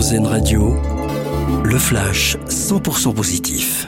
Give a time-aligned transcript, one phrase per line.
[0.00, 0.74] Radio,
[1.62, 3.86] le flash 100% positif.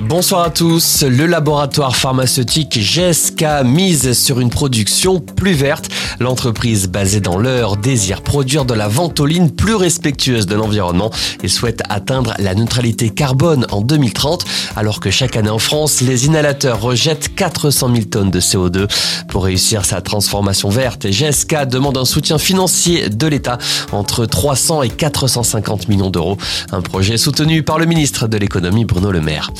[0.00, 1.02] Bonsoir à tous.
[1.02, 5.90] Le laboratoire pharmaceutique GSK mise sur une production plus verte.
[6.20, 11.10] L'entreprise basée dans l'Eure désire produire de la ventoline plus respectueuse de l'environnement
[11.42, 14.44] et souhaite atteindre la neutralité carbone en 2030,
[14.76, 18.88] alors que chaque année en France, les inhalateurs rejettent 400 000 tonnes de CO2.
[19.28, 23.58] Pour réussir sa transformation verte, GSK demande un soutien financier de l'État
[23.92, 26.36] entre 300 et 450 millions d'euros.
[26.72, 29.50] Un projet soutenu par le ministre de l'économie Bruno Le Maire.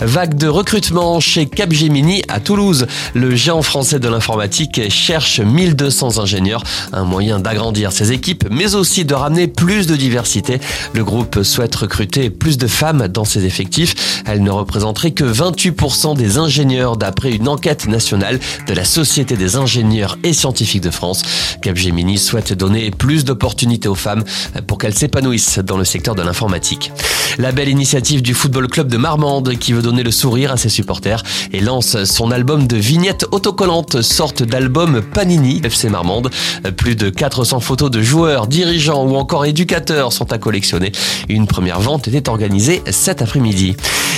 [0.00, 2.86] Vague de recrutement chez Capgemini à Toulouse.
[3.14, 6.62] Le géant français de l'informatique cherche 1200 ingénieurs,
[6.92, 10.60] un moyen d'agrandir ses équipes, mais aussi de ramener plus de diversité.
[10.94, 14.22] Le groupe souhaite recruter plus de femmes dans ses effectifs.
[14.24, 19.56] Elles ne représenteraient que 28% des ingénieurs d'après une enquête nationale de la Société des
[19.56, 21.22] ingénieurs et scientifiques de France.
[21.60, 24.22] Capgemini souhaite donner plus d'opportunités aux femmes
[24.66, 26.92] pour qu'elles s'épanouissent dans le secteur de l'informatique.
[27.38, 30.68] La belle initiative du Football Club de Marmande qui veut donner le sourire à ses
[30.68, 36.28] supporters et lance son album de vignettes autocollantes, sorte d'album Panini FC Marmande.
[36.76, 40.92] Plus de 400 photos de joueurs, dirigeants ou encore éducateurs sont à collectionner.
[41.30, 43.76] Une première vente était organisée cet après-midi.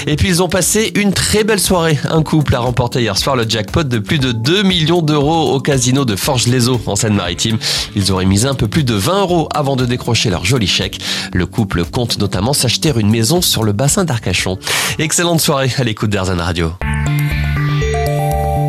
[0.09, 2.01] Et puis ils ont passé une très belle soirée.
[2.11, 5.61] Un couple a remporté hier soir le jackpot de plus de 2 millions d'euros au
[5.61, 7.59] casino de Forges-les-Eaux en Seine-Maritime.
[7.95, 10.99] Ils auraient misé un peu plus de 20 euros avant de décrocher leur joli chèque.
[11.33, 14.59] Le couple compte notamment s'acheter une maison sur le bassin d'Arcachon.
[14.99, 16.73] Excellente soirée à l'écoute d'Airzen Radio.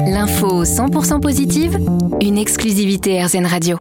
[0.08, 1.80] L'info 100% positive,
[2.20, 3.78] une exclusivité RZN Radio.